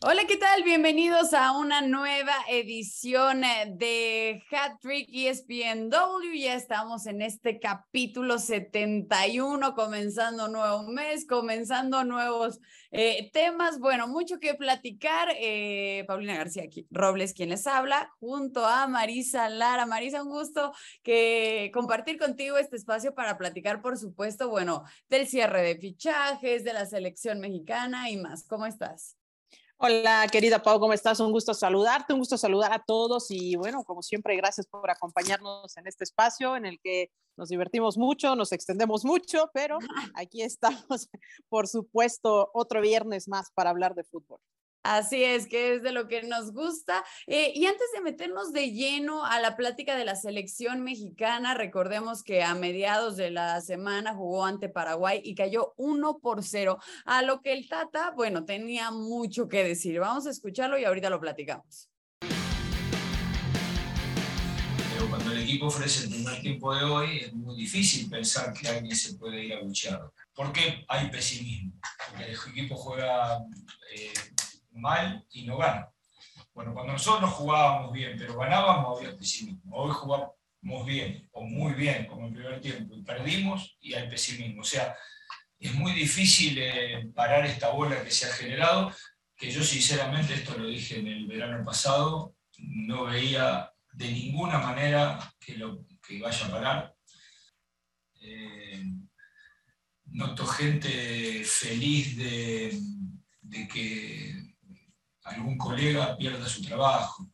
[0.00, 0.62] Hola, ¿qué tal?
[0.62, 6.34] Bienvenidos a una nueva edición eh, de Hat Trick ESPNW.
[6.38, 12.60] Ya estamos en este capítulo 71, comenzando nuevo mes, comenzando nuevos
[12.92, 13.80] eh, temas.
[13.80, 15.30] Bueno, mucho que platicar.
[15.36, 19.84] Eh, Paulina García Robles, quien les habla, junto a Marisa Lara.
[19.84, 25.62] Marisa, un gusto que compartir contigo este espacio para platicar, por supuesto, bueno, del cierre
[25.62, 28.44] de fichajes, de la selección mexicana y más.
[28.46, 29.17] ¿Cómo estás?
[29.80, 31.20] Hola, querida Pau, ¿cómo estás?
[31.20, 35.76] Un gusto saludarte, un gusto saludar a todos y bueno, como siempre, gracias por acompañarnos
[35.76, 39.78] en este espacio en el que nos divertimos mucho, nos extendemos mucho, pero
[40.16, 41.08] aquí estamos,
[41.48, 44.40] por supuesto, otro viernes más para hablar de fútbol.
[44.82, 47.04] Así es, que es de lo que nos gusta.
[47.26, 52.22] Eh, y antes de meternos de lleno a la plática de la selección mexicana, recordemos
[52.22, 57.22] que a mediados de la semana jugó ante Paraguay y cayó 1 por 0, a
[57.22, 59.98] lo que el Tata, bueno, tenía mucho que decir.
[59.98, 61.90] Vamos a escucharlo y ahorita lo platicamos.
[64.90, 68.68] Pero cuando el equipo ofrece el primer tiempo de hoy, es muy difícil pensar que
[68.68, 70.10] alguien se puede ir a luchar.
[70.34, 71.72] ¿Por qué hay pesimismo?
[72.08, 73.38] Porque el equipo juega...
[73.94, 74.12] Eh,
[74.80, 75.90] mal y no gana.
[76.54, 79.76] Bueno, cuando nosotros jugábamos bien, pero ganábamos, había pesimismo.
[79.76, 80.32] Hoy jugamos
[80.84, 84.62] bien o muy bien, como en primer tiempo, y perdimos y hay pesimismo.
[84.62, 84.96] O sea,
[85.58, 88.92] es muy difícil eh, parar esta bola que se ha generado,
[89.36, 95.32] que yo sinceramente, esto lo dije en el verano pasado, no veía de ninguna manera
[95.38, 96.94] que, lo, que vaya a parar.
[98.20, 98.82] Eh,
[100.06, 104.48] noto gente feliz de que
[105.28, 107.28] algún colega pierda su trabajo.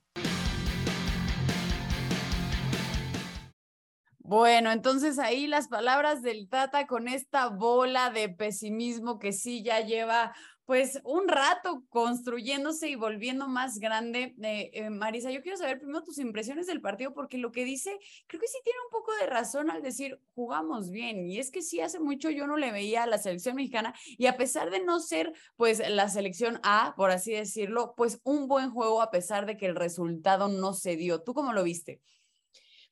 [4.26, 9.80] Bueno, entonces ahí las palabras del Tata con esta bola de pesimismo que sí ya
[9.80, 10.34] lleva
[10.66, 14.34] pues un rato construyéndose y volviendo más grande.
[14.42, 17.98] Eh, eh, Marisa, yo quiero saber primero tus impresiones del partido, porque lo que dice,
[18.26, 21.28] creo que sí tiene un poco de razón al decir, jugamos bien.
[21.28, 24.26] Y es que sí, hace mucho yo no le veía a la selección mexicana y
[24.26, 28.70] a pesar de no ser pues la selección A, por así decirlo, pues un buen
[28.70, 31.22] juego a pesar de que el resultado no se dio.
[31.22, 32.00] ¿Tú cómo lo viste?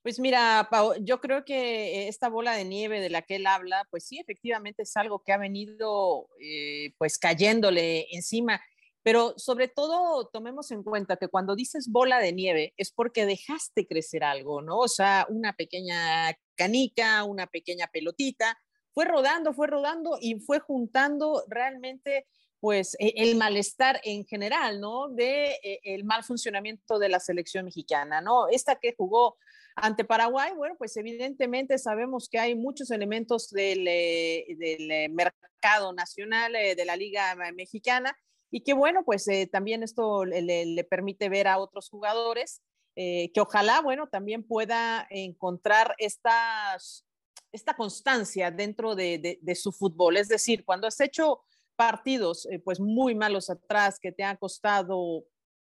[0.03, 0.69] Pues mira,
[1.01, 4.83] yo creo que esta bola de nieve de la que él habla, pues sí, efectivamente
[4.83, 8.61] es algo que ha venido eh, pues cayéndole encima,
[9.05, 13.87] pero sobre todo tomemos en cuenta que cuando dices bola de nieve es porque dejaste
[13.87, 14.79] crecer algo, ¿no?
[14.79, 18.59] O sea, una pequeña canica, una pequeña pelotita,
[18.93, 22.27] fue rodando, fue rodando y fue juntando realmente
[22.59, 25.09] pues e, el malestar en general, ¿no?
[25.09, 28.49] De eh, el mal funcionamiento de la selección mexicana, ¿no?
[28.49, 29.37] Esta que jugó
[29.75, 36.55] ante Paraguay, bueno, pues evidentemente sabemos que hay muchos elementos del, eh, eh, mercado nacional
[36.57, 38.17] eh, de la Liga Mexicana
[38.51, 42.61] y que bueno, pues también esto le, permite ver a otros jugadores
[42.95, 47.07] que ojalá, bueno, también pueda encontrar estas,
[47.51, 50.19] esta constancia dentro de, su fútbol.
[50.19, 51.41] Es decir, cuando has hecho
[51.77, 55.25] partidos pues muy malos atrás que te ha costado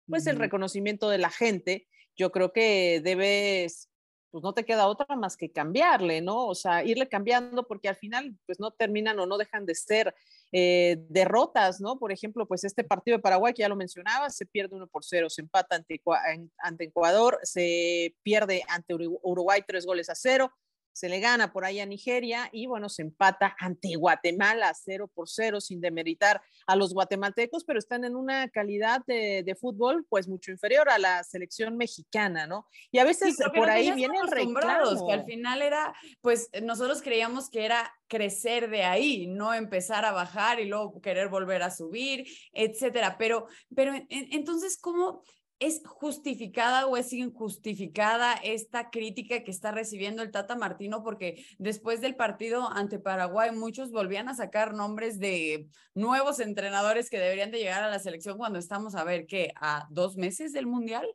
[0.05, 1.87] pues el reconocimiento de la gente,
[2.17, 3.89] yo creo que debes
[4.33, 6.47] pues no te queda otra más que cambiarle, ¿no?
[6.47, 10.15] O sea, irle cambiando porque al final pues no terminan o no dejan de ser
[10.51, 11.99] eh, derrotas, ¿no?
[11.99, 15.05] Por ejemplo, pues este partido de Paraguay, que ya lo mencionaba, se pierde uno por
[15.05, 16.01] cero, se empata ante,
[16.57, 20.51] ante Ecuador, se pierde ante Uruguay tres goles a cero,
[20.93, 25.27] se le gana por ahí a Nigeria y bueno, se empata ante Guatemala 0 por
[25.27, 30.51] 0 sin demeritar a los guatemaltecos, pero están en una calidad de, fútbol pues mucho
[30.51, 32.67] inferior a la selección mexicana, ¿no?
[32.91, 35.07] Y a veces por ahí vienen reclamo.
[35.07, 40.11] que al final era, pues nosotros creíamos que era crecer de ahí, no empezar a
[40.11, 43.17] bajar y luego querer volver a subir, etcétera.
[43.17, 45.23] Pero, pero entonces, ¿cómo
[45.65, 51.03] ¿Es justificada o es injustificada esta crítica que está recibiendo el Tata Martino?
[51.03, 57.17] Porque después del partido ante Paraguay, muchos volvían a sacar nombres de nuevos entrenadores que
[57.17, 60.67] deberían de llegar a la selección cuando estamos a ver que a dos meses del
[60.67, 61.07] Mundial.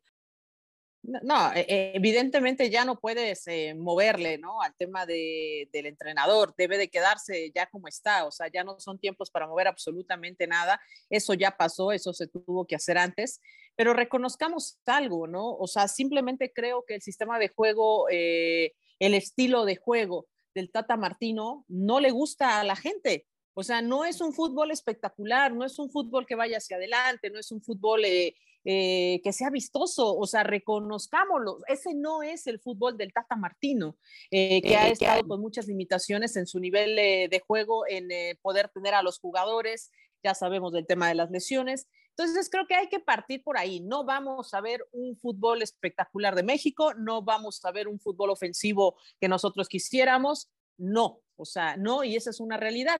[1.02, 4.62] No, e, evidentemente ya no puedes eh, moverle, ¿no?
[4.62, 8.80] Al tema de, del entrenador, debe de quedarse ya como está, o sea, ya no
[8.80, 13.40] son tiempos para mover absolutamente nada, eso ya pasó, eso se tuvo que hacer antes,
[13.78, 15.54] pero reconozcamos algo, ¿no?
[15.54, 20.72] O sea, simplemente creo que el sistema de juego, eh, el estilo de juego del
[20.72, 23.28] Tata Martino no le gusta a la gente.
[23.54, 27.30] O sea, no es un fútbol espectacular, no es un fútbol que vaya hacia adelante,
[27.30, 28.34] no es un fútbol eh,
[28.64, 31.58] eh, que sea vistoso, o sea, reconozcámoslo.
[31.68, 33.96] Ese no es el fútbol del Tata Martino,
[34.32, 38.08] eh, que ha estado con muchas limitaciones en su nivel de juego, en
[38.42, 39.92] poder tener a los jugadores,
[40.24, 41.86] ya sabemos del tema de las lesiones.
[42.18, 43.78] Entonces creo que hay que partir por ahí.
[43.80, 48.30] No vamos a ver un fútbol espectacular de México, no vamos a ver un fútbol
[48.30, 52.98] ofensivo que nosotros quisiéramos, no, o sea, no, y esa es una realidad.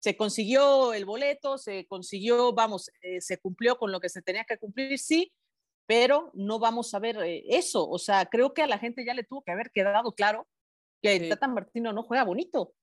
[0.00, 4.44] Se consiguió el boleto, se consiguió, vamos, eh, se cumplió con lo que se tenía
[4.44, 5.32] que cumplir, sí,
[5.86, 7.88] pero no vamos a ver eh, eso.
[7.88, 10.48] O sea, creo que a la gente ya le tuvo que haber quedado claro
[11.00, 12.74] que Tata Martino no juega bonito.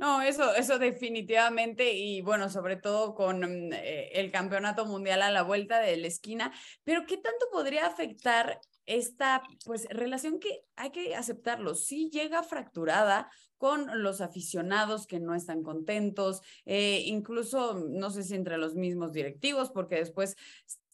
[0.00, 5.30] No, eso, eso definitivamente y bueno, sobre todo con mm, eh, el campeonato mundial a
[5.30, 6.54] la vuelta de la esquina,
[6.84, 11.74] pero ¿qué tanto podría afectar esta pues relación que hay que aceptarlo?
[11.74, 18.34] Sí llega fracturada con los aficionados que no están contentos, eh, incluso no sé si
[18.36, 20.34] entre los mismos directivos, porque después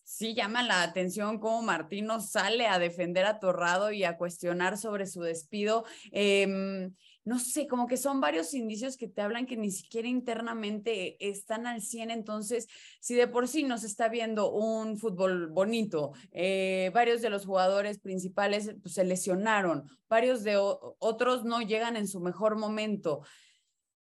[0.03, 5.07] sí llama la atención cómo Martino sale a defender a Torrado y a cuestionar sobre
[5.07, 5.85] su despido.
[6.11, 6.91] Eh,
[7.27, 11.67] no sé, como que son varios indicios que te hablan que ni siquiera internamente están
[11.67, 12.69] al 100, entonces
[13.01, 17.99] si de por sí nos está viendo un fútbol bonito, eh, varios de los jugadores
[17.99, 23.23] principales pues, se lesionaron, varios de otros no llegan en su mejor momento.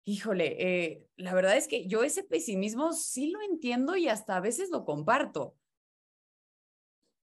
[0.04, 4.40] Híjole, eh, la verdad es que yo ese pesimismo sí lo entiendo y hasta a
[4.40, 5.56] veces lo comparto.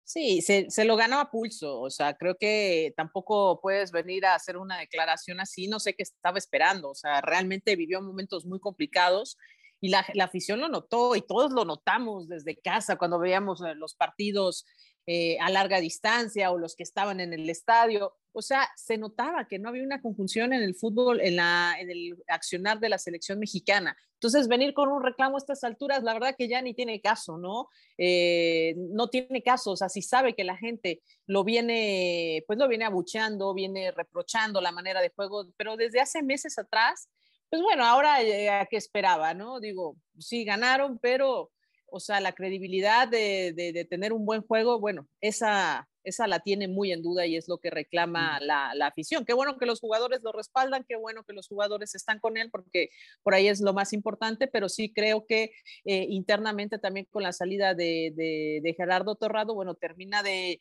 [0.09, 4.37] Sí, se, se, lo ganó a pulso, o sea, creo que tampoco puedes venir a
[4.37, 8.61] hacer una declaración así, no sé qué estaba esperando, o sea, realmente vivió momentos muy
[8.61, 9.37] complicados
[9.81, 13.75] y la, la afición lo notó y todos lo notamos desde casa cuando veíamos eh,
[13.75, 14.65] los partidos
[15.07, 18.15] eh, a larga distancia o los que estaban en el estadio.
[18.33, 21.91] O sea, se notaba que no había una conjunción en el fútbol, en, la, en
[21.91, 23.97] el accionar de la selección mexicana.
[24.15, 27.39] Entonces, venir con un reclamo a estas alturas, la verdad que ya ni tiene caso,
[27.39, 27.69] ¿no?
[27.99, 32.67] Eh, no tiene caso, o sea, si sabe que la gente lo viene, pues lo
[32.67, 37.09] viene abucheando, viene reprochando la manera de juego, pero desde hace meses atrás,
[37.49, 39.61] pues bueno, ahora eh, a qué esperaba, ¿no?
[39.61, 41.53] Digo, sí ganaron, pero
[41.89, 46.93] o sea, la credibilidad de, tener un buen juego, bueno, esa, esa la tiene muy
[46.93, 49.25] en duda y es lo que reclama la, afición.
[49.25, 52.51] Qué bueno que los jugadores lo respaldan, qué bueno que los jugadores están con él,
[52.51, 52.91] porque
[53.23, 55.53] por ahí es lo más importante, pero sí creo que
[55.85, 60.61] eh, internamente también con la salida de, de Gerardo Torrado, bueno, termina de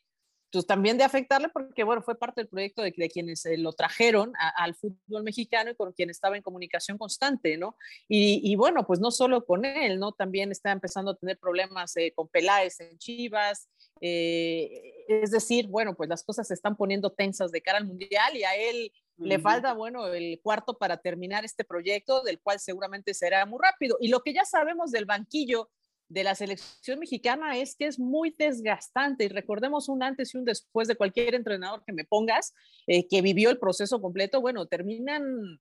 [0.50, 3.72] pues también de afectarle porque, bueno, fue parte del proyecto de, de quienes eh, lo
[3.72, 7.76] trajeron al fútbol mexicano y con quien estaba en comunicación constante, ¿no?
[8.08, 10.12] Y, bueno, pues no solo con él, ¿no?
[10.12, 13.68] También está empezando a tener problemas eh, con Peláez en Chivas,
[14.00, 18.36] eh, es decir, bueno, pues las cosas se están poniendo tensas de cara al Mundial
[18.36, 23.14] y a él le falta, bueno, el cuarto para terminar este proyecto, del cual seguramente
[23.14, 23.96] será muy rápido.
[23.98, 25.70] Y lo que ya sabemos del banquillo
[26.08, 29.24] de la selección mexicana es que es muy desgastante.
[29.24, 32.54] Y recordemos un antes y un después de cualquier entrenador que me pongas
[32.86, 35.60] eh, que vivió el proceso completo, bueno, terminan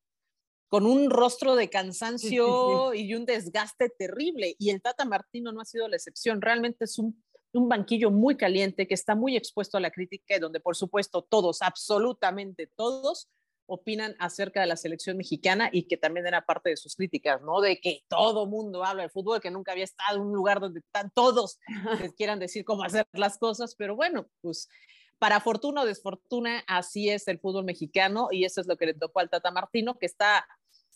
[0.68, 4.56] con un rostro de cansancio y un desgaste terrible.
[4.60, 8.36] Y el Tata Martino no ha sido la excepción, realmente es un, un banquillo muy
[8.36, 13.30] caliente que está muy expuesto a la crítica y donde por supuesto todos, absolutamente todos,
[13.68, 17.62] opinan acerca de la selección mexicana y que también era parte de sus críticas, ¿no?
[17.62, 20.80] De que todo mundo habla de fútbol, que nunca había estado en un lugar donde
[20.80, 21.60] están todos
[22.00, 24.70] que quieran decir cómo hacer las cosas, pero bueno, pues
[25.18, 28.94] para fortuna o desfortuna, así es el fútbol mexicano y eso es lo que le
[28.94, 30.46] tocó al Tata Martino, que está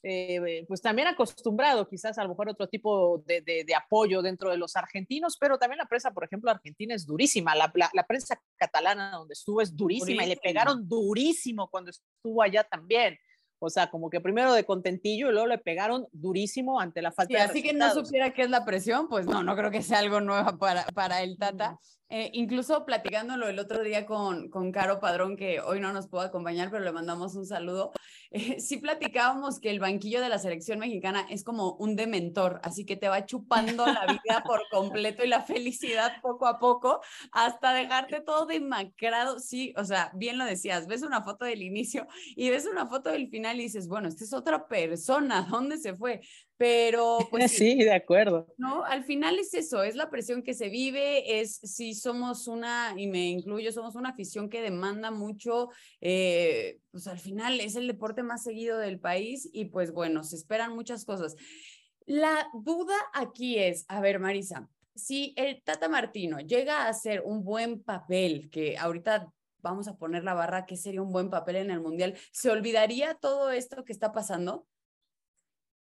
[0.03, 4.57] eh, pues también acostumbrado quizás a lo mejor otro tipo de, de, apoyo dentro de
[4.57, 9.11] los argentinos, pero también la prensa, por ejemplo, argentina es durísima, la, la, prensa catalana
[9.11, 13.17] donde estuvo es durísima, y le pegaron durísimo cuando estuvo allá también.
[13.61, 17.33] O sea, como que primero de contentillo y luego le pegaron durísimo ante la falta
[17.33, 19.99] de Así que no supiera qué es la presión, pues no, no creo que sea
[19.99, 21.77] algo nuevo para, para el Tata.
[22.07, 26.21] Eh, incluso platicándolo el otro día con, con Caro Padrón, que hoy no nos pudo
[26.21, 27.91] acompañar, pero le mandamos un saludo.
[28.59, 32.95] Sí platicábamos que el banquillo de la selección mexicana es como un dementor, así que
[32.95, 38.21] te va chupando la vida por completo y la felicidad poco a poco hasta dejarte
[38.21, 39.39] todo demacrado.
[39.39, 43.09] Sí, o sea, bien lo decías, ves una foto del inicio y ves una foto
[43.11, 46.21] del final y dices, bueno, esta es otra persona, ¿dónde se fue?
[46.59, 48.53] Pero pues sí, de acuerdo.
[48.57, 52.93] No, al final es eso, es la presión que se vive, es si somos una,
[52.97, 55.69] y me incluyo, somos una afición que demanda mucho,
[56.01, 60.35] eh, pues al final es el deporte más seguido del país y pues bueno, se
[60.35, 61.37] esperan muchas cosas.
[62.05, 67.45] La duda aquí es, a ver, Marisa, si el Tata Martino llega a hacer un
[67.45, 71.71] buen papel, que ahorita vamos a poner la barra, que sería un buen papel en
[71.71, 74.67] el Mundial, ¿se olvidaría todo esto que está pasando?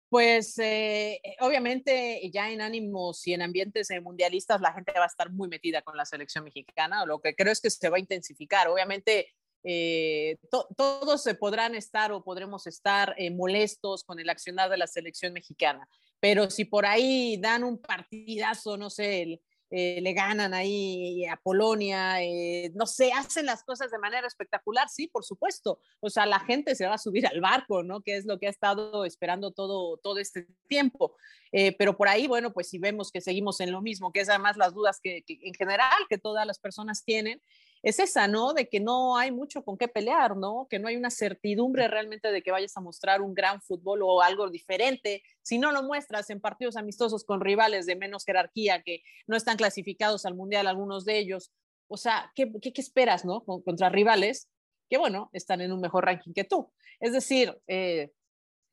[0.10, 5.08] Pues eh, obviamente ya en ánimos y en ambientes eh, mundialistas la gente va a
[5.08, 8.00] estar muy metida con la selección mexicana, lo que creo es que se va a
[8.00, 8.70] intensificar.
[8.70, 9.28] Obviamente
[9.64, 15.34] eh, todos se podrán estar o podremos estar molestos con el accionar de la selección
[15.34, 15.90] mexicana,
[16.22, 21.36] pero si por ahí dan un partidazo, no sé, el, eh, le ganan ahí a
[21.38, 25.80] Polonia, eh, no sé, hacen las cosas de manera espectacular, sí, por supuesto.
[26.00, 28.02] O sea, la gente se va a subir al barco, ¿no?
[28.02, 31.16] Que es lo que ha estado esperando todo, todo este tiempo.
[31.52, 34.30] Eh, pero por ahí, bueno, pues si vemos que seguimos en lo mismo, que es
[34.30, 37.42] además las dudas que en general que todas las personas tienen,
[37.84, 38.53] es esa, ¿no?
[38.53, 40.67] De que no hay mucho con qué pelear, ¿no?
[40.69, 44.22] Que no hay una certidumbre realmente de que vayas a mostrar un gran fútbol o
[44.22, 45.24] algo diferente.
[45.41, 49.57] Si no lo muestras en partidos amistosos con rivales de menos jerarquía que no están
[49.57, 51.51] clasificados al mundial, algunos de ellos,
[51.88, 53.43] o sea, ¿qué, qué, esperas, ¿no?
[53.43, 54.50] contra rivales
[54.89, 56.72] que, bueno, están en un mejor ranking que tú.
[57.00, 58.12] Es decir, eh,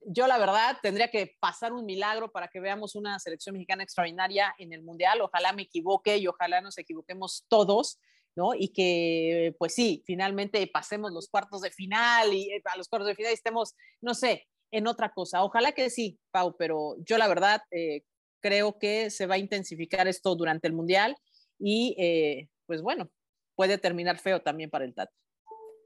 [0.06, 4.54] yo la verdad tendría que pasar un milagro para que veamos una selección mexicana extraordinaria
[4.58, 5.20] en el Mundial.
[5.20, 7.99] Ojalá me equivoque y ojalá nos equivoquemos todos.
[8.37, 8.55] ¿No?
[8.55, 13.09] Y que, pues sí, finalmente pasemos los cuartos de final y eh, a los cuartos
[13.09, 15.45] de final estemos, no sé, en otra cosa.
[15.45, 18.03] Ojalá que sí, Pau, pero yo la verdad eh,
[18.41, 21.17] creo que se va a intensificar esto durante el Mundial
[21.59, 23.11] y, eh, pues bueno,
[23.55, 25.11] puede terminar feo también para el TAT.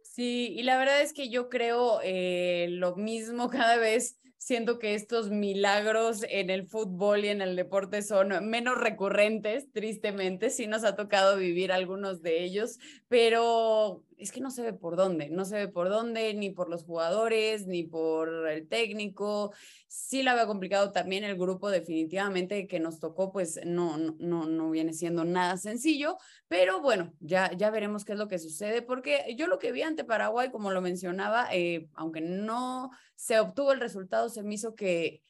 [0.02, 5.30] Sí, y la verdad es que yo creo lo mismo cada vez siento que estos
[5.30, 10.50] milagros en el fútbol y en el deporte son menos recurrentes, tristemente.
[10.50, 12.78] Sí nos ha tocado vivir algunos de ellos,
[13.08, 16.68] pero es que no se ve por dónde, no se ve por dónde, ni por
[16.68, 19.52] los jugadores, ni por el técnico.
[19.86, 24.70] Sí la veo complicado también el grupo, definitivamente que nos tocó, pues no, no, no
[24.70, 29.34] viene siendo nada sencillo, pero bueno, ya, ya veremos qué es lo que sucede, porque
[29.36, 33.80] yo lo que vi ante Paraguay, como lo mencionaba, eh, aunque no se obtuvo el
[33.80, 35.22] resultado, se me hizo que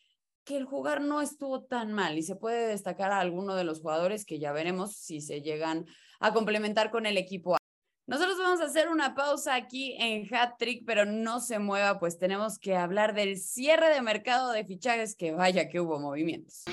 [0.48, 3.82] que el jugar no estuvo tan mal y se puede destacar a alguno de los
[3.82, 5.84] jugadores que ya veremos si se llegan
[6.20, 7.57] a complementar con el equipo
[8.08, 12.18] nosotros vamos a hacer una pausa aquí en Hat Trick, pero no se mueva, pues
[12.18, 16.64] tenemos que hablar del cierre de mercado de fichajes, que vaya que hubo movimientos.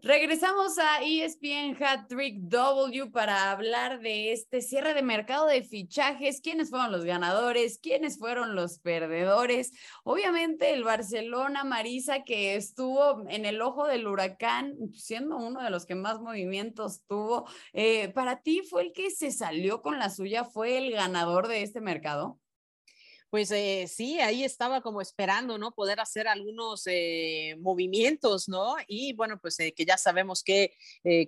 [0.00, 6.40] Regresamos a ESPN Hat Trick W para hablar de este cierre de mercado de fichajes,
[6.40, 9.72] quiénes fueron los ganadores, quiénes fueron los perdedores.
[10.04, 15.84] Obviamente el Barcelona Marisa que estuvo en el ojo del huracán, siendo uno de los
[15.84, 17.48] que más movimientos tuvo.
[17.72, 20.44] Eh, ¿Para ti fue el que se salió con la suya?
[20.44, 22.38] ¿Fue el ganador de este mercado?
[23.30, 25.72] Pues eh, sí, ahí estaba como esperando, ¿no?
[25.72, 28.76] Poder hacer algunos eh, movimientos, ¿no?
[28.86, 30.74] Y bueno, pues eh, que ya sabemos que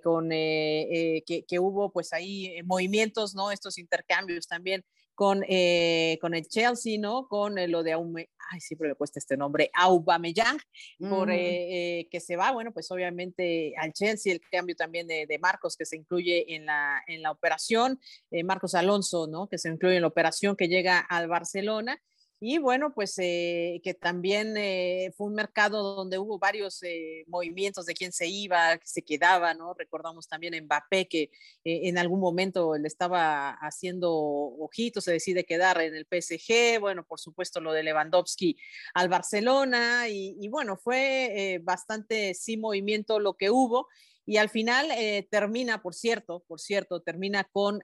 [0.02, 3.50] con que, que, hubo pues ahí movimientos, ¿no?
[3.50, 4.84] Estos intercambios también
[5.20, 7.28] con, eh, con el Chelsea, ¿no?
[7.28, 10.58] Con eh, lo de Aume, ay, siempre me cuesta este nombre, Aubameyang,
[10.98, 11.32] por mm.
[11.32, 15.76] eh, que se va, bueno, pues obviamente al Chelsea, el cambio también de, de Marcos
[15.76, 18.00] que se incluye en la, en la operación,
[18.44, 19.46] Marcos Alonso, ¿no?
[19.46, 22.00] Que se incluye en la operación que llega al Barcelona
[22.42, 27.84] y bueno, pues eh, que también eh, fue un mercado donde hubo varios eh, movimientos
[27.84, 29.74] de quién se iba, que se quedaba, ¿no?
[29.74, 31.30] Recordamos también Mbappé que
[31.64, 37.20] en algún momento le estaba haciendo ojitos, se decide quedar en el PSG, bueno, por
[37.20, 38.56] supuesto lo de Lewandowski
[38.94, 43.88] al Barcelona y, y bueno, fue bastante sí movimiento lo que hubo
[44.24, 44.88] y al final
[45.30, 47.82] termina, por cierto, por cierto, termina con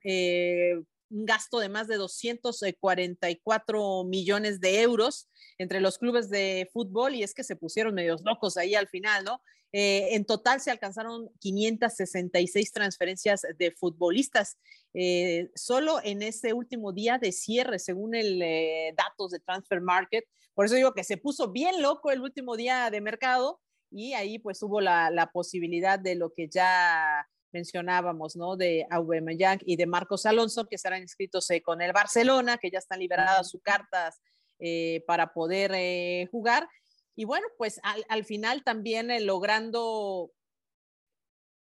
[1.10, 7.22] un gasto de más de 244 millones de euros entre los clubes de fútbol y
[7.22, 9.40] es que se pusieron medios locos ahí al final, ¿no?
[9.72, 14.58] Eh, en total se alcanzaron 566 transferencias de futbolistas
[14.94, 20.24] eh, solo en ese último día de cierre, según el eh, datos de Transfer Market.
[20.54, 23.60] Por eso digo que se puso bien loco el último día de mercado
[23.90, 28.56] y ahí pues hubo la, la posibilidad de lo que ya mencionábamos, ¿no?
[28.56, 32.78] De Aubameyang y de Marcos Alonso, que estarán inscritos eh, con el Barcelona, que ya
[32.78, 34.20] están liberadas sus cartas
[34.58, 36.68] eh, para poder eh, jugar.
[37.14, 40.30] Y bueno, pues al, final también logrando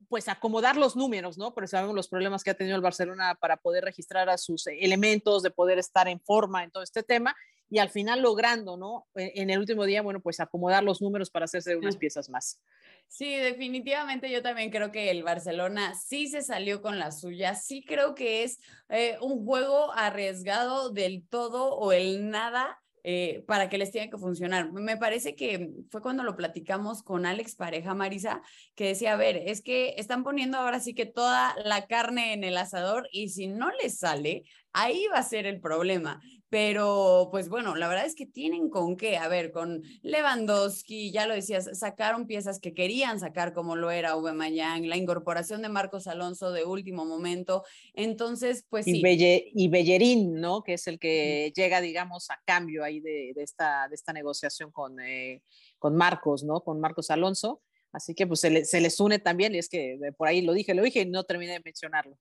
[0.09, 1.55] pues acomodar los números, ¿no?
[1.55, 5.45] Porque sabemos los problemas que ha tenido el Barcelona para poder registrar a sus elementos,
[5.45, 7.37] de poder estar en forma en todo este tema
[7.71, 9.07] y al final logrando, ¿no?
[9.15, 12.61] En el último día, bueno, pues acomodar los números para hacerse unas piezas más.
[13.09, 17.85] Sí, definitivamente yo también creo que el Barcelona sí se salió con la suya, sí
[17.87, 18.59] creo que es
[18.89, 24.17] eh, un juego arriesgado del todo o el nada eh, para que les tenga que
[24.17, 24.73] funcionar.
[24.73, 28.41] Me parece que fue cuando lo platicamos con Alex Pareja Marisa,
[28.75, 32.45] que decía, a ver, es que están poniendo ahora sí que toda la carne en
[32.45, 36.19] el asador y si no les sale, ahí va a ser el problema.
[36.55, 39.17] Pero, pues bueno, la verdad es que tienen con qué.
[39.17, 44.11] A ver, con Lewandowski, ya lo decías, sacaron piezas que querían sacar, como lo era
[44.11, 47.65] Aubameyang, la incorporación de Marcos Alonso de último momento.
[47.93, 49.03] Entonces, pues sí.
[49.03, 50.63] Y, Bellerín, ¿no?
[50.63, 55.01] Que es el que llega, digamos, a cambio ahí de, esta, de esta negociación con,
[55.01, 55.43] eh,
[55.81, 56.61] con Marcos, ¿no?
[56.61, 57.63] Con Marcos Alonso.
[57.91, 60.53] Así que pues se, se les une también, y es que eh, por ahí lo
[60.53, 62.17] dije, lo dije y no terminé de mencionarlo.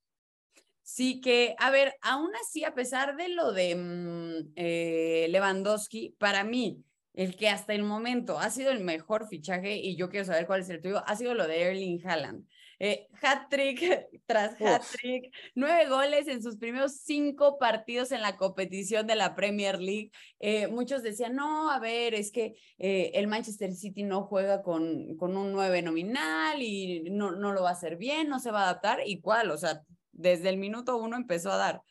[0.84, 6.44] Sí, que, a ver, aún así, a pesar de lo de mm, eh, Lewandowski, para
[6.44, 10.46] mí, el que hasta el momento ha sido el mejor fichaje, y yo quiero saber
[10.46, 12.46] cuál es el tuyo, ha sido lo de Erling Haaland.
[12.80, 19.16] Eh, hat-trick tras hat-trick, nueve goles en sus primeros cinco partidos en la competición de
[19.16, 20.12] la Premier League.
[20.40, 25.38] Eh, muchos decían, no, a ver, es que el Manchester City no juega con, con
[25.38, 28.63] un nueve nominal y no, no lo va a hacer bien, no se va a
[28.63, 29.00] adaptar.
[29.06, 29.50] ¿Y cuál?
[29.52, 29.82] O sea,
[30.13, 31.82] desde el minuto uno empezó a dar.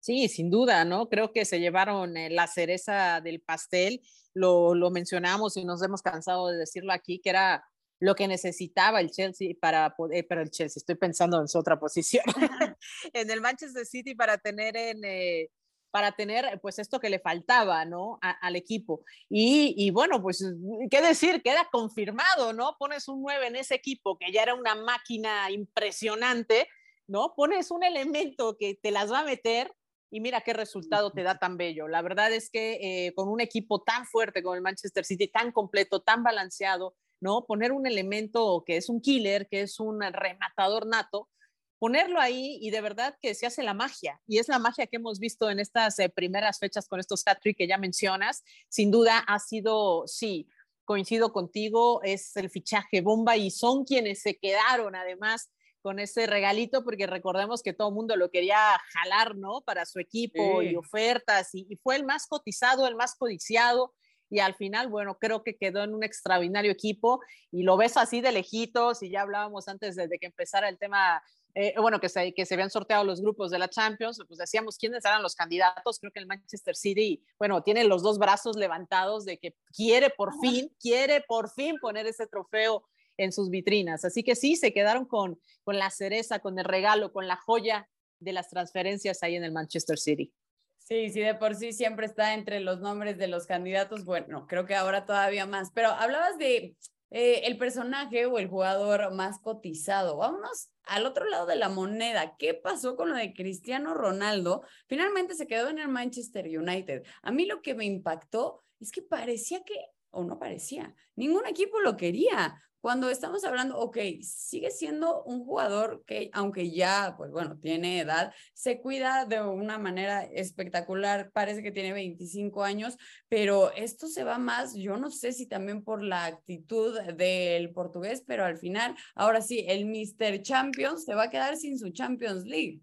[0.00, 1.08] Sí, sin duda, ¿no?
[1.08, 4.00] Creo que se llevaron eh, la cereza del pastel,
[4.34, 7.64] lo, lo mencionamos y nos hemos cansado de decirlo aquí, que era
[7.98, 11.58] lo que necesitaba el Chelsea para poder, eh, pero el Chelsea, estoy pensando en su
[11.58, 12.24] otra posición,
[13.12, 15.50] en el Manchester City para tener en, eh,
[15.96, 18.18] para tener pues esto que le faltaba, ¿no?
[18.20, 19.02] al equipo.
[19.30, 20.44] Y, y, bueno, pues,
[20.90, 21.40] ¿qué decir?
[21.40, 22.76] Queda confirmado, ¿no?
[22.78, 26.68] Pones un 9 en ese equipo que ya era una máquina impresionante,
[27.06, 27.32] ¿no?
[27.34, 29.72] Pones un elemento que te las va a meter
[30.10, 31.88] y mira qué resultado te da tan bello.
[31.88, 35.50] La verdad es que eh, con un equipo tan fuerte como el Manchester City, tan
[35.50, 37.46] completo, tan balanceado, ¿no?
[37.46, 41.30] Poner un elemento que es un killer, que es un rematador nato,
[41.78, 44.20] ponerlo ahí y de verdad que se hace la magia.
[44.26, 47.38] Y es la magia que hemos visto en estas eh, primeras fechas con estos hat
[47.42, 48.44] que ya mencionas.
[48.68, 50.48] Sin duda ha sido, sí,
[50.84, 55.50] coincido contigo, es el fichaje bomba y son quienes se quedaron además
[55.82, 58.58] con ese regalito, porque recordemos que todo el mundo lo quería
[58.92, 59.60] jalar, ¿no?
[59.60, 63.94] Para su equipo y ofertas, y, y, fue el más cotizado, el más codiciado,
[64.28, 67.20] y al final, bueno, creo que quedó en un extraordinario equipo,
[67.52, 70.76] y lo ves así de lejitos, y ya hablábamos antes de, de que empezara el
[70.76, 71.22] tema
[71.58, 74.76] eh, bueno, que se, que se habían sorteado los grupos de la Champions, pues decíamos
[74.76, 75.98] quiénes eran los candidatos.
[75.98, 80.38] Creo que el Manchester City, bueno, tiene los dos brazos levantados de que quiere por
[80.38, 82.84] fin, quiere por fin poner ese trofeo
[83.16, 84.04] en sus vitrinas.
[84.04, 87.88] Así que sí, se quedaron con, con la cereza, con el regalo, con la joya
[88.20, 90.30] de las transferencias ahí en el Manchester City.
[90.76, 94.04] Sí, sí, de por sí siempre está entre los nombres de los candidatos.
[94.04, 95.70] Bueno, creo que ahora todavía más.
[95.72, 96.76] Pero hablabas de
[97.10, 100.16] eh, el personaje o el jugador más cotizado.
[100.16, 102.36] Vámonos al otro lado de la moneda.
[102.38, 104.62] ¿Qué pasó con lo de Cristiano Ronaldo?
[104.86, 107.04] Finalmente se quedó en el Manchester United.
[107.22, 109.74] A mí lo que me impactó es que parecía que,
[110.16, 116.04] o no parecía, ningún equipo lo quería cuando estamos hablando, ok, sigue siendo un jugador
[116.06, 121.72] que, aunque ya, pues bueno, tiene edad, se cuida de una manera espectacular, parece que
[121.72, 122.96] tiene 25 años,
[123.28, 128.22] pero esto se va más, yo no sé si también por la actitud del portugués,
[128.24, 130.42] pero al final, ahora sí, el Mr.
[130.42, 132.80] Champions se va a quedar sin su Champions League.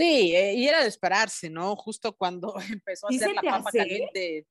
[0.00, 1.76] Sí, eh, y era de esperarse, ¿no?
[1.76, 4.46] Justo cuando empezó a hacer la papa caliente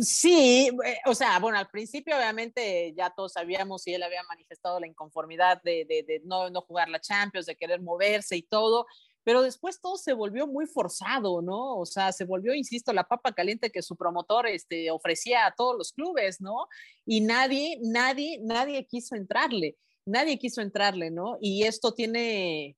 [0.00, 4.78] Sí, eh, o sea, bueno, al principio obviamente ya todos sabíamos y él había manifestado
[4.78, 8.84] la inconformidad de, de, no, no, jugar la Champions, de querer moverse y todo,
[9.22, 11.78] pero después todo se volvió muy forzado, ¿no?
[11.78, 15.78] O sea, se volvió, insisto, la papa caliente que su promotor este, ofrecía a todos
[15.78, 16.68] los clubes, ¿no?
[17.06, 21.38] Y nadie, nadie, nadie quiso entrarle, nadie quiso entrarle, ¿no?
[21.40, 22.76] Y esto tiene,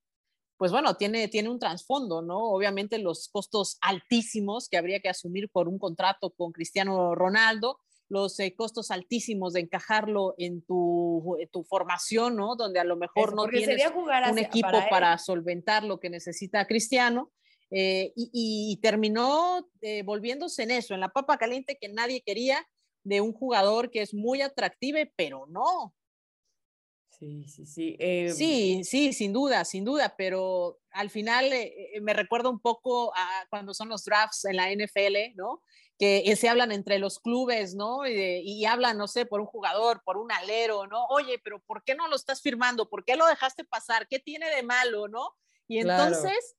[0.56, 2.38] pues bueno, tiene, tiene un trasfondo, ¿no?
[2.50, 8.38] Obviamente los costos altísimos que habría que asumir por un contrato con Cristiano Ronaldo, los
[8.40, 12.56] eh, costos altísimos de encajarlo en tu, tu, formación, ¿no?
[12.56, 13.82] Donde a lo mejor no tienes
[14.30, 17.32] un equipo para, solventar lo que necesita Cristiano.
[17.70, 22.64] Eh, y, terminó eh, volviéndose en eso, en la papa caliente que nadie quería
[23.02, 25.92] de un jugador que es muy atractivo, pero no,
[27.18, 27.96] Sí, sí, sí.
[27.98, 32.60] Em, sí, sí, sin duda, sin duda, pero al final eh, eh, me recuerda un
[32.60, 35.62] poco a cuando son los drafts en la NFL, ¿no?
[35.98, 38.06] Que eh, se hablan entre los clubes, ¿no?
[38.06, 41.06] Y, hablan, no sé, por un jugador, por un alero, ¿no?
[41.06, 42.90] Oye, pero ¿por qué no lo estás firmando?
[42.90, 44.06] ¿Por qué lo dejaste pasar?
[44.08, 45.30] ¿Qué tiene de malo, no?
[45.68, 46.56] Y entonces,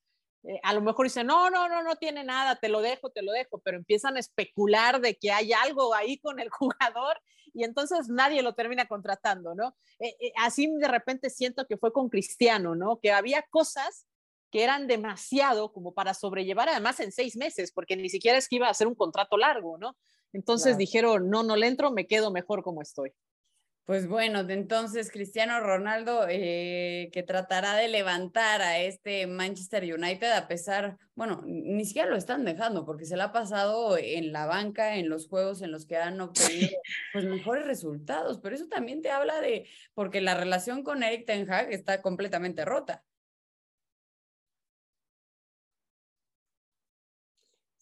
[0.63, 3.31] a lo mejor dicen, no, no, no, no tiene nada, te lo dejo, te lo
[3.31, 7.19] dejo, pero empiezan a especular de que hay algo ahí con el jugador
[7.53, 9.75] y entonces nadie lo termina contratando, ¿no?
[9.99, 12.99] Eh, eh, así de repente siento que fue con Cristiano, ¿no?
[12.99, 14.05] Que había cosas
[14.51, 18.57] que eran demasiado como para sobrellevar además en seis meses, porque ni siquiera es que
[18.57, 19.97] iba a ser un contrato largo, ¿no?
[20.33, 23.11] Entonces dijeron, no, no le entro, me quedo mejor como estoy.
[23.87, 30.49] Pues bueno, entonces Cristiano Ronaldo eh, que tratará de levantar a este Manchester United a
[30.49, 34.97] pesar, bueno, ni siquiera lo están dejando porque se le ha pasado en la banca,
[34.97, 36.69] en los juegos en los que han obtenido
[37.13, 41.49] pues mejores resultados, pero eso también te habla de, porque la relación con Eric Ten
[41.49, 43.05] Hag está completamente rota.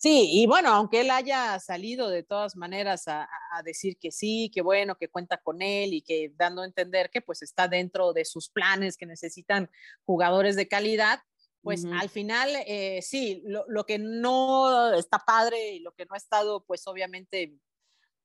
[0.05, 3.27] Sí, y bueno, aunque él haya salido de todas maneras a,
[3.63, 7.21] decir que sí, que bueno, que cuenta con él y que dando a entender que
[7.21, 9.67] pues está dentro de sus planes, que necesitan
[10.03, 11.21] jugadores de calidad,
[11.63, 16.17] pues al final eh, sí, lo, que no está padre y lo que no ha
[16.17, 17.57] estado pues obviamente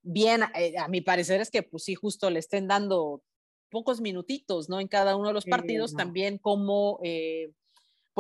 [0.02, 3.24] bien, eh, a mi parecer es que pues sí, justo le estén dando
[3.70, 4.80] pocos minutitos, ¿no?
[4.80, 7.00] En cada uno de los partidos, también como...
[7.02, 7.54] Eh,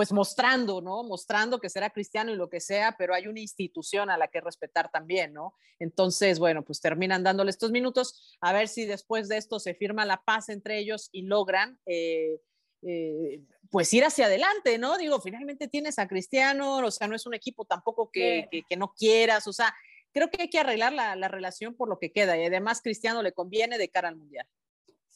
[0.00, 1.02] pues mostrando, ¿no?
[1.02, 4.40] Mostrando que será cristiano y lo que sea, pero hay una institución a la que
[4.40, 5.52] respetar también, ¿no?
[5.78, 10.06] Entonces, bueno, pues terminan dándole estos minutos, a ver si después de esto se firma
[10.06, 12.40] la paz entre ellos y logran, eh,
[12.80, 14.96] eh, pues ir hacia adelante, ¿no?
[14.96, 18.94] Digo, finalmente tienes a Cristiano, o sea, no es un equipo tampoco que, que, no
[18.96, 19.74] quieras, o sea,
[20.14, 23.22] creo que hay que arreglar la, la relación por lo que queda y además Cristiano
[23.22, 24.46] le conviene de cara al Mundial.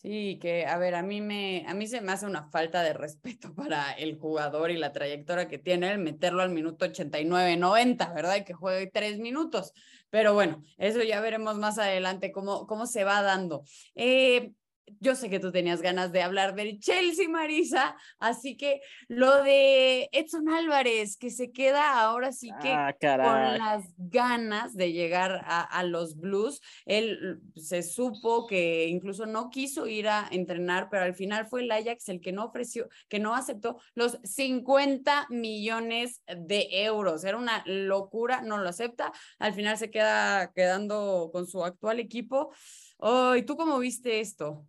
[0.04, 2.92] Sí, que a ver, a mí me, a mí se me hace una falta de
[2.92, 8.12] respeto para el jugador y la trayectoria que tiene el meterlo al minuto 89, 90,
[8.12, 8.36] ¿verdad?
[8.36, 9.72] Y que juegue tres minutos.
[10.10, 13.64] Pero bueno, eso ya veremos más adelante cómo, cómo se va dando.
[13.94, 14.52] Eh,
[15.00, 20.08] yo sé que tú tenías ganas de hablar del Chelsea, Marisa, así que lo de
[20.12, 25.82] Edson Álvarez, que se queda ahora sí que ah, con las ganas de llegar a,
[25.84, 26.60] los Blues.
[26.86, 31.70] Él se supo que incluso no quiso ir a entrenar, pero al final fue el
[31.70, 37.24] Ajax el que no ofreció, que no aceptó los 50 millones de euros.
[37.24, 39.12] Era una locura, no lo acepta.
[39.38, 42.52] Al final se queda quedando con su actual equipo.
[42.98, 44.66] Oh, ¿Y tú cómo viste esto?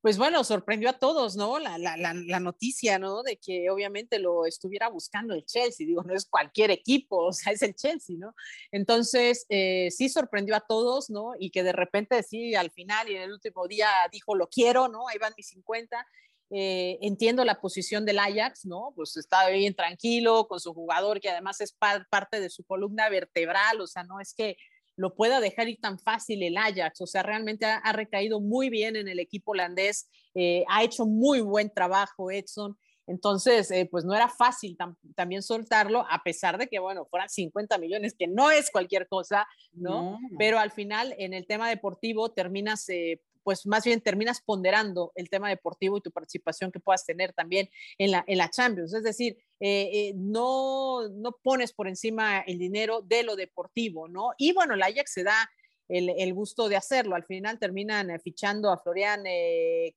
[0.00, 1.58] Pues bueno, sorprendió a todos, ¿no?
[1.58, 3.22] La, la, la, noticia, ¿no?
[3.22, 7.52] De que obviamente lo estuviera buscando el Chelsea, digo, no es cualquier equipo, o sea,
[7.52, 8.34] es el Chelsea, ¿no?
[8.72, 11.32] Entonces, eh, sí sorprendió a todos, ¿no?
[11.38, 14.88] Y que de repente, sí, al final y en el último día dijo, lo quiero,
[14.88, 15.06] ¿no?
[15.08, 16.06] Ahí van mis 50.
[16.52, 18.92] Eh, entiendo la posición del Ajax, ¿no?
[18.96, 23.80] Pues está bien tranquilo con su jugador, que además es parte de su columna vertebral,
[23.80, 24.56] o sea, no es que
[25.00, 27.00] lo pueda dejar ir tan fácil el Ajax.
[27.00, 31.40] O sea, realmente ha, recaído muy bien en el equipo holandés, eh, ha hecho muy
[31.40, 32.76] buen trabajo Edson.
[33.06, 34.76] Entonces, eh, pues no era fácil
[35.16, 39.48] también soltarlo, a pesar de que, bueno, fueran 50 millones, que no es cualquier cosa,
[39.72, 40.18] ¿no?
[40.38, 45.28] Pero al final, en el tema deportivo, terminas eh, pues más bien terminas ponderando el
[45.28, 48.94] tema deportivo y tu participación que puedas tener también en la, en la Champions.
[48.94, 54.32] Es decir, eh, eh, no, no pones por encima el dinero de lo deportivo, ¿no?
[54.38, 55.50] Y bueno, la Ajax se da
[55.88, 57.16] el, el gusto de hacerlo.
[57.16, 59.92] Al final terminan eh, fichando a Florian eh,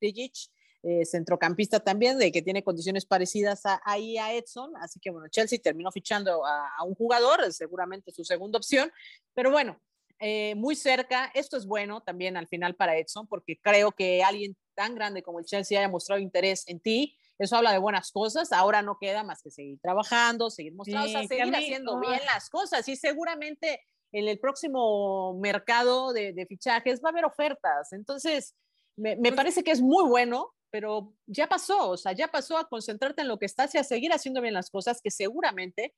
[1.05, 4.73] centrocampista también, de que tiene condiciones parecidas a, ahí a Edson.
[4.77, 8.91] Así que bueno, Chelsea terminó fichando a, a un jugador, seguramente su segunda opción.
[9.33, 9.79] Pero bueno,
[10.25, 11.29] eh, muy cerca.
[11.33, 15.39] Esto es bueno también al final para Edson, porque creo que alguien tan grande como
[15.39, 17.17] el Chelsea haya mostrado interés en ti.
[17.37, 18.53] Eso habla de buenas cosas.
[18.53, 22.87] Ahora no queda más que seguir trabajando, seguir mostrando, seguir haciendo bien las cosas.
[22.87, 23.81] Y seguramente
[24.13, 27.91] en el próximo mercado de, fichajes va a haber ofertas.
[27.91, 28.55] Entonces,
[28.95, 32.57] me, me, pues parece que es muy bueno, pero ya pasó, o sea, ya pasó
[32.57, 35.93] a concentrarte en lo que estás y a seguir haciendo bien las cosas, que seguramente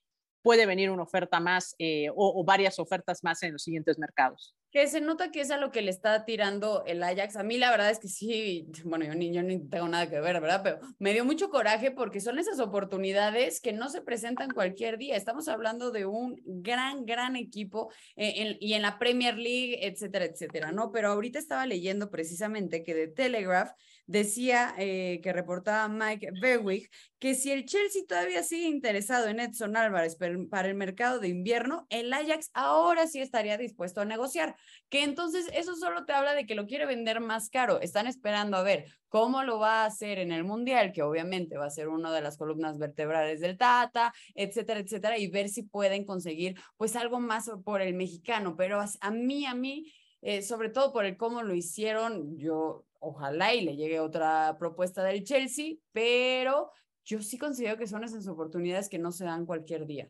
[0.45, 4.55] puede venir una oferta más eh, o, varias ofertas más en los siguientes mercados.
[4.69, 7.35] Que se nota que es a lo que le está tirando el Ajax.
[7.35, 10.19] A mí la verdad es que sí, bueno, yo ni, yo ni tengo nada que
[10.19, 10.61] ver, ¿verdad?
[10.63, 15.15] Pero me dio mucho coraje porque son esas oportunidades que no se presentan cualquier día.
[15.15, 20.71] Estamos hablando de un gran, gran equipo eh, y en la Premier League, etcétera, etcétera,
[20.71, 20.91] ¿no?
[20.91, 23.71] Pero ahorita estaba leyendo precisamente que de Telegraph
[24.07, 29.75] decía eh, que reportaba Mike Berwick que si el Chelsea todavía sigue interesado en Edson
[29.75, 34.55] Álvarez para el mercado de invierno, el Ajax ahora sí estaría dispuesto a negociar.
[34.89, 37.81] Que entonces eso solo te habla de que lo quiere vender más caro.
[37.81, 41.65] Están esperando a ver cómo lo va a hacer en el Mundial, que obviamente va
[41.65, 46.05] a ser una de las columnas vertebrales del Tata, etcétera, etcétera, y ver si pueden
[46.05, 48.55] conseguir pues algo más por el mexicano.
[48.55, 49.91] Pero a mí, a mí,
[50.21, 55.03] eh, sobre todo por el cómo lo hicieron, yo ojalá y le llegue otra propuesta
[55.03, 56.71] del Chelsea, pero
[57.05, 60.09] yo sí considero que son esas oportunidades que no se dan cualquier día.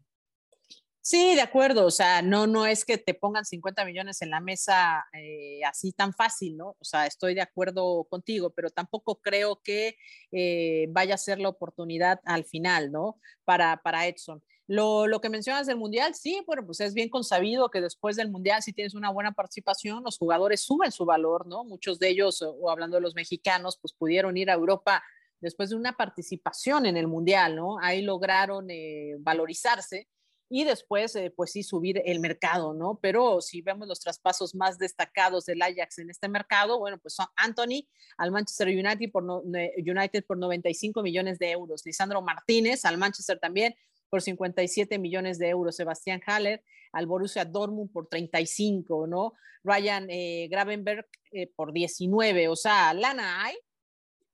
[1.01, 4.39] Sí, de acuerdo, o sea, no, no es que te pongan 50 millones en la
[4.39, 6.69] mesa eh, así tan fácil, ¿no?
[6.79, 9.97] O sea, estoy de acuerdo contigo, pero tampoco creo que
[10.31, 13.19] eh, vaya a ser la oportunidad al final, ¿no?
[13.43, 14.41] Para, para Edson.
[14.67, 18.31] Lo, lo, que mencionas del Mundial, sí, bueno, pues es bien consabido que después del
[18.31, 21.63] Mundial, si tienes una buena participación, los jugadores suben su valor, ¿no?
[21.63, 25.03] Muchos de ellos, o hablando de los mexicanos, pues pudieron ir a Europa
[25.39, 27.77] después de una participación en el Mundial, ¿no?
[27.79, 30.07] Ahí lograron eh, valorizarse
[30.49, 32.99] y después, eh, pues sí, subir el mercado, ¿no?
[33.01, 37.25] Pero si vemos los traspasos más destacados del Ajax en este mercado, bueno, pues son
[37.35, 43.39] Anthony al Manchester United por, United por 95 millones de euros, Lisandro Martínez al Manchester
[43.39, 43.75] también
[44.09, 49.33] por 57 millones de euros, Sebastián Haller al Borussia Dortmund por 35, ¿no?
[49.63, 53.55] Ryan eh, Gravenberg eh, por 19, o sea, lana hay.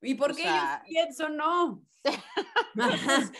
[0.00, 0.44] ¿Y por qué
[1.18, 1.82] yo no?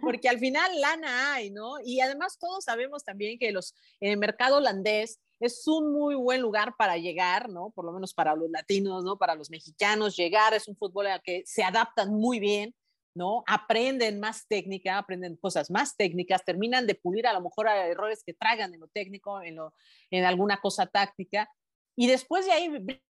[0.00, 1.74] porque al final lana hay, ¿no?
[1.84, 6.74] Y además todos sabemos también que los, el mercado holandés es un muy buen lugar
[6.76, 7.70] para llegar, ¿no?
[7.70, 9.18] Por lo menos para los latinos, ¿no?
[9.18, 12.74] Para los mexicanos, llegar es un fútbol al que se adaptan muy bien,
[13.18, 13.44] ¿no?
[13.46, 18.22] Aprenden más técnica, aprenden cosas más técnicas, terminan de pulir a lo mejor a errores
[18.24, 19.74] que tragan en lo técnico, en, lo,
[20.10, 21.50] en alguna cosa táctica,
[21.94, 22.70] y después de ahí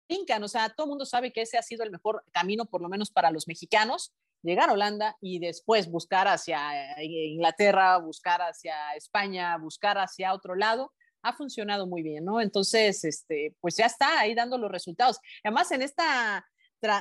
[0.08, 2.82] brincan, o sea, todo el mundo sabe que ese ha sido el mejor camino, por
[2.82, 8.42] lo menos para los mexicanos, llegar a Holanda y después buscar hacia eh, Inglaterra, buscar
[8.42, 12.42] hacia España, buscar hacia otro lado, ha funcionado muy bien, ¿no?
[12.42, 15.18] Entonces, este, pues ya está ahí dando los resultados.
[15.42, 16.44] Además, en esta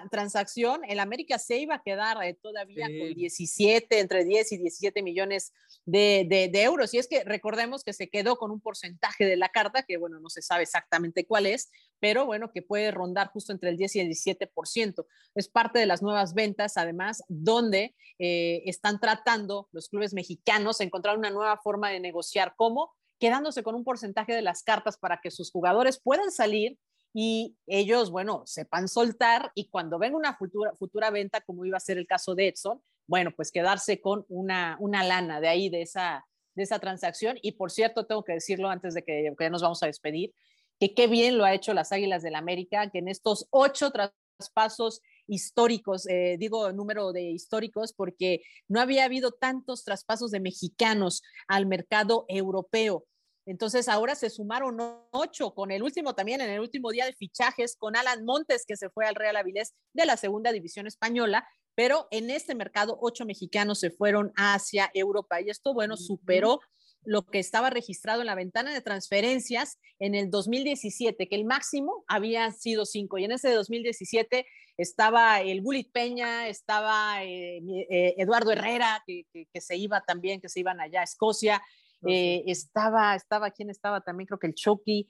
[0.10, 5.02] transacción, el América se iba a quedar eh, todavía con 17, entre 10 y 17
[5.04, 5.54] millones
[5.86, 6.93] de, de, euros.
[6.93, 10.19] Y es que recordemos que se quedó con un porcentaje de la carta, que bueno,
[10.19, 13.96] no se sabe exactamente cuál es, pero bueno, que puede rondar justo entre el 10
[13.96, 15.06] y el 17%.
[15.36, 21.17] Es parte de las nuevas ventas, además, donde eh, están tratando los clubes mexicanos encontrar
[21.17, 25.32] una nueva forma de negociar, como quedándose con un porcentaje de las cartas para que
[25.32, 26.78] sus jugadores puedan salir
[27.13, 31.82] y ellos, bueno, sepan soltar y cuando venga una futura, futura venta, como iba a
[31.82, 35.84] ser el caso de Edson, bueno, pues quedarse con una, una lana de ahí, de
[35.84, 37.38] esa, de esa transacción.
[37.41, 40.34] Y por cierto, tengo que decirlo antes de que, que nos vamos a despedir,
[40.80, 45.02] que qué bien lo ha hecho las Águilas del América, que en estos ocho traspasos
[45.28, 51.65] históricos, eh, digo número de históricos, porque no había habido tantos traspasos de mexicanos al
[51.67, 53.06] mercado europeo.
[53.46, 54.78] Entonces ahora se sumaron
[55.12, 58.78] ocho, con el último también, en el último día de fichajes, con Alan Montes, que
[58.78, 63.26] se fue al Real Avilés de la segunda división española, pero en este mercado ocho
[63.26, 66.60] mexicanos se fueron hacia Europa y esto, bueno, superó
[67.06, 72.06] lo que estaba registrado en la ventana de transferencias en el 2017, que el máximo
[72.08, 73.18] había sido cinco.
[73.18, 74.46] Y en ese 2017
[74.78, 77.58] estaba el Gulit Peña, estaba eh,
[77.90, 79.26] eh, Eduardo Herrera, que,
[79.60, 81.62] se iba también, que se iban allá a Escocia,
[82.08, 84.28] eh, estaba, estaba, ¿quién estaba también?
[84.28, 85.08] Creo que el Chucky,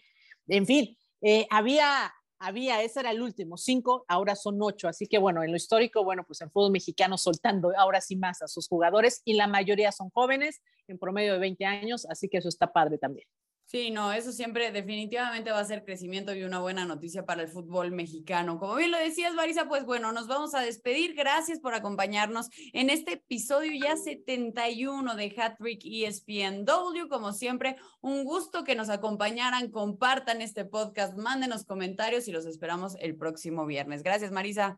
[0.48, 5.18] en fin, eh, había, había, ese era el último, cinco, ahora son ocho, así que
[5.18, 8.68] bueno, en lo histórico, bueno, pues el fútbol mexicano soltando ahora sí más a sus
[8.68, 12.72] jugadores y la mayoría son jóvenes, en promedio de 20 años, así que eso está
[12.74, 13.28] padre también.
[13.74, 17.48] Sí, no, eso siempre definitivamente va a ser crecimiento y una buena noticia para el
[17.48, 18.60] fútbol mexicano.
[18.60, 21.16] Como bien lo decías, Marisa, pues bueno, nos vamos a despedir.
[21.16, 27.08] Gracias por acompañarnos en este episodio ya 71 de Hattrick ESPNW.
[27.10, 32.96] Como siempre, un gusto que nos acompañaran, compartan este podcast, mándenos comentarios y los esperamos
[33.00, 34.04] el próximo viernes.
[34.04, 34.78] Gracias, Marisa.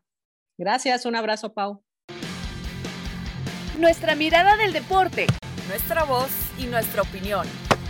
[0.56, 1.82] Gracias, un abrazo, Pau.
[3.78, 5.26] Nuestra mirada del deporte.
[5.68, 7.46] Nuestra voz y nuestra opinión.